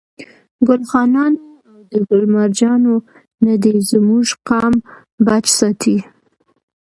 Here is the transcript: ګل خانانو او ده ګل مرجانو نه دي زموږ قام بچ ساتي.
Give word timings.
ګل 0.67 0.81
خانانو 0.89 1.43
او 1.69 1.77
ده 1.91 1.97
ګل 2.07 2.23
مرجانو 2.33 2.95
نه 3.45 3.53
دي 3.63 3.75
زموږ 3.91 4.27
قام 4.47 4.73
بچ 5.25 5.45
ساتي. 5.59 5.97